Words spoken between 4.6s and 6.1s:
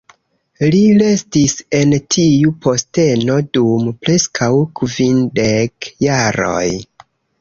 kvindek